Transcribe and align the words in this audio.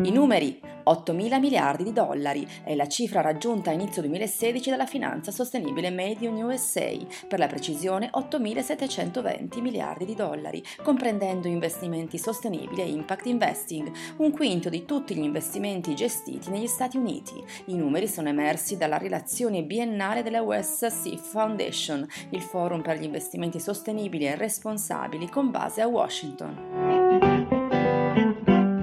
I 0.00 0.12
numeri 0.12 0.60
8 0.84 1.12
mila 1.12 1.40
miliardi 1.40 1.82
di 1.82 1.92
dollari 1.92 2.46
è 2.62 2.74
la 2.76 2.86
cifra 2.86 3.20
raggiunta 3.20 3.70
a 3.70 3.72
inizio 3.72 4.00
2016 4.02 4.70
dalla 4.70 4.86
finanza 4.86 5.32
sostenibile 5.32 5.90
Made 5.90 6.24
in 6.24 6.42
USA, 6.42 6.92
per 7.26 7.40
la 7.40 7.48
precisione 7.48 8.08
8.720 8.14 9.60
miliardi 9.60 10.04
di 10.04 10.14
dollari, 10.14 10.62
comprendendo 10.82 11.48
investimenti 11.48 12.16
sostenibili 12.16 12.80
e 12.80 12.90
impact 12.90 13.26
investing, 13.26 13.90
un 14.18 14.30
quinto 14.30 14.68
di 14.68 14.84
tutti 14.84 15.16
gli 15.16 15.22
investimenti 15.22 15.96
gestiti 15.96 16.48
negli 16.48 16.68
Stati 16.68 16.96
Uniti. 16.96 17.34
I 17.66 17.74
numeri 17.74 18.06
sono 18.06 18.28
emersi 18.28 18.76
dalla 18.76 18.98
relazione 18.98 19.64
biennale 19.64 20.22
della 20.22 20.46
Sea 20.62 21.18
Foundation, 21.18 22.06
il 22.30 22.40
forum 22.40 22.82
per 22.82 22.98
gli 22.98 23.04
investimenti 23.04 23.58
sostenibili 23.60 24.26
e 24.26 24.36
responsabili 24.36 25.28
con 25.28 25.50
base 25.50 25.82
a 25.82 25.88
Washington. 25.88 27.57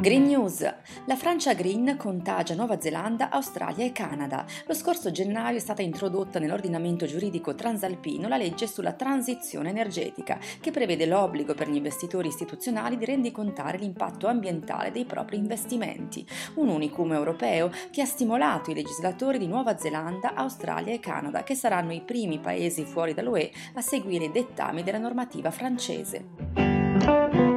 Green 0.06 0.26
News. 0.26 0.62
La 1.06 1.16
Francia 1.16 1.56
Green 1.56 1.96
contagia 1.98 2.54
Nuova 2.54 2.80
Zelanda, 2.80 3.32
Australia 3.32 3.84
e 3.84 3.92
Canada. 3.92 4.46
Lo 4.68 4.76
scorso 4.76 5.10
gennaio 5.10 5.58
è 5.58 5.60
stata 5.60 5.82
introdotta 5.82 6.38
nell'ordinamento 6.38 7.08
giuridico 7.08 7.56
transalpino 7.56 8.28
la 8.28 8.38
legge 8.38 8.68
sulla 8.68 8.94
transizione 8.94 9.70
energetica, 9.70 10.38
che 10.62 10.70
prevede 10.70 11.08
l'obbligo 11.08 11.56
per 11.56 11.72
gli 11.72 11.78
investitori 11.78 12.28
istituzionali 12.28 13.00
di 13.00 13.06
rendicontare 13.06 13.80
l'impatto 13.80 14.28
ambientale 14.28 14.92
dei 14.92 15.06
propri 15.06 15.38
investimenti. 15.38 16.24
Un 16.58 16.68
unicum 16.68 17.14
europeo 17.14 17.72
che 17.90 18.04
ha 18.04 18.06
stimolato 18.06 18.70
i 18.70 18.76
legislatori 18.76 19.40
di 19.40 19.48
Nuova 19.48 19.76
Zelanda, 19.76 20.36
Australia 20.36 20.94
e 20.94 21.00
Canada, 21.00 21.42
che 21.42 21.56
saranno 21.56 21.94
i 21.94 22.02
primi 22.02 22.38
paesi 22.38 22.86
fuori 22.86 23.16
dall'UE 23.16 23.52
a 23.74 23.82
seguire 23.82 24.26
i 24.26 24.32
dettami 24.32 24.84
della 24.84 25.00
normativa 25.00 25.50
francese. 25.50 27.55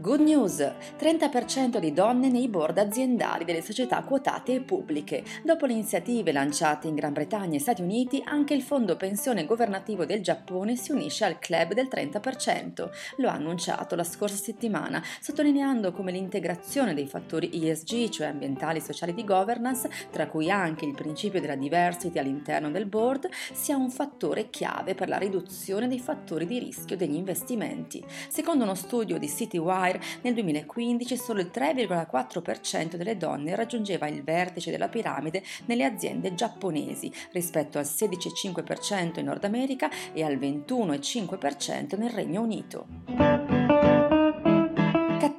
Good 0.00 0.20
news! 0.20 0.66
30% 0.98 1.78
di 1.78 1.92
donne 1.92 2.30
nei 2.30 2.48
board 2.48 2.78
aziendali 2.78 3.44
delle 3.44 3.60
società 3.60 4.02
quotate 4.02 4.54
e 4.54 4.60
pubbliche. 4.62 5.22
Dopo 5.44 5.66
le 5.66 5.74
iniziative 5.74 6.32
lanciate 6.32 6.88
in 6.88 6.94
Gran 6.94 7.12
Bretagna 7.12 7.56
e 7.56 7.60
Stati 7.60 7.82
Uniti, 7.82 8.22
anche 8.24 8.54
il 8.54 8.62
Fondo 8.62 8.96
Pensione 8.96 9.44
Governativo 9.44 10.06
del 10.06 10.22
Giappone 10.22 10.74
si 10.76 10.92
unisce 10.92 11.26
al 11.26 11.38
club 11.38 11.74
del 11.74 11.88
30%. 11.92 12.88
Lo 13.16 13.28
ha 13.28 13.34
annunciato 13.34 13.94
la 13.94 14.04
scorsa 14.04 14.36
settimana, 14.36 15.04
sottolineando 15.20 15.92
come 15.92 16.12
l'integrazione 16.12 16.94
dei 16.94 17.06
fattori 17.06 17.50
ESG, 17.52 18.08
cioè 18.08 18.28
ambientali 18.28 18.78
e 18.78 18.82
sociali 18.82 19.12
di 19.12 19.22
governance, 19.22 19.86
tra 20.10 20.28
cui 20.28 20.50
anche 20.50 20.86
il 20.86 20.94
principio 20.94 21.42
della 21.42 21.56
diversity 21.56 22.18
all'interno 22.18 22.70
del 22.70 22.86
board, 22.86 23.28
sia 23.52 23.76
un 23.76 23.90
fattore 23.90 24.48
chiave 24.48 24.94
per 24.94 25.10
la 25.10 25.18
riduzione 25.18 25.88
dei 25.88 26.00
fattori 26.00 26.46
di 26.46 26.58
rischio 26.58 26.96
degli 26.96 27.16
investimenti. 27.16 28.02
Secondo 28.30 28.64
uno 28.64 28.74
studio 28.74 29.18
di 29.18 29.28
Citywire, 29.28 29.88
Empire, 29.90 30.00
nel 30.22 30.34
2015 30.34 31.16
solo 31.16 31.40
il 31.40 31.50
3,4% 31.52 32.94
delle 32.94 33.16
donne 33.16 33.54
raggiungeva 33.54 34.06
il 34.06 34.22
vertice 34.22 34.70
della 34.70 34.88
piramide 34.88 35.42
nelle 35.66 35.84
aziende 35.84 36.34
giapponesi, 36.34 37.12
rispetto 37.32 37.78
al 37.78 37.84
16,5% 37.84 39.18
in 39.18 39.24
Nord 39.26 39.44
America 39.44 39.90
e 40.12 40.22
al 40.22 40.36
21,5% 40.36 41.98
nel 41.98 42.10
Regno 42.10 42.42
Unito. 42.42 43.29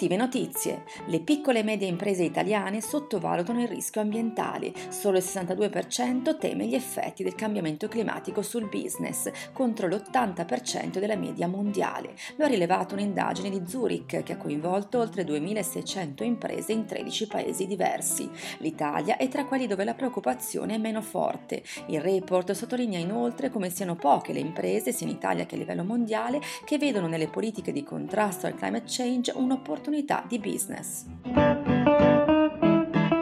Cattive 0.02 0.18
notizie. 0.18 0.84
Le 1.06 1.20
piccole 1.20 1.60
e 1.60 1.64
medie 1.64 1.88
imprese 1.88 2.24
italiane 2.24 2.82
sottovalutano 2.82 3.62
il 3.62 3.68
rischio 3.68 4.02
ambientale. 4.02 4.74
Solo 4.90 5.18
il 5.18 5.24
62% 5.24 6.40
teme 6.40 6.66
gli 6.66 6.74
effetti 6.74 7.22
del 7.22 7.36
cambiamento 7.36 7.88
climatico 7.88 8.42
sul 8.42 8.68
business, 8.68 9.30
contro 9.54 9.86
l'80% 9.88 10.98
della 10.98 11.16
media 11.16 11.48
mondiale. 11.48 12.16
Lo 12.38 12.45
ha 12.45 12.48
rilevato 12.48 12.95
un'indagine 12.95 13.52
di 13.52 13.61
Zurich 13.67 14.23
che 14.23 14.34
ha 14.34 14.38
coinvolto 14.38 14.98
oltre 14.98 15.23
2600 15.23 16.23
imprese 16.23 16.72
in 16.72 16.88
13 16.88 17.28
paesi 17.28 17.67
diversi. 17.67 18.28
L'Italia 18.58 19.17
è 19.17 19.28
tra 19.28 19.45
quelli 19.45 19.67
dove 19.67 19.84
la 19.84 19.94
preoccupazione 19.94 20.73
è 20.73 20.80
meno 20.80 21.04
forte. 21.04 21.61
Il 21.90 22.02
report 22.02 22.54
sottolinea 22.54 22.98
inoltre 22.98 23.52
come 23.52 23.70
siano 23.70 23.94
poche 23.94 24.34
le 24.34 24.40
imprese, 24.40 24.92
sia 24.94 25.06
in 25.06 25.14
Italia 25.14 25.45
che 25.45 25.54
a 25.54 25.60
livello 25.60 25.84
mondiale, 25.84 26.42
che 26.66 26.80
vedono 26.80 27.06
nelle 27.06 27.28
politiche 27.28 27.72
di 27.72 27.84
contrasto 27.84 28.48
al 28.48 28.56
climate 28.56 28.86
change 28.88 29.32
un'opportunità 29.36 29.90
opportunità 29.92 30.24
di 30.28 30.40
business. 30.40 31.06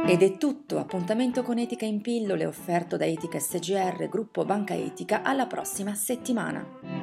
Ed 0.06 0.24
è 0.24 0.38
tutto, 0.38 0.80
appuntamento 0.80 1.44
con 1.44 1.58
Etica 1.58 1.86
in 1.86 2.02
pillole 2.02 2.46
offerto 2.46 2.98
da 2.98 3.06
Etica 3.06 3.40
SGR, 3.40 4.08
gruppo 4.08 4.46
Banca 4.46 4.76
Etica, 4.76 5.24
alla 5.24 5.48
prossima 5.48 5.94
settimana. 5.96 6.99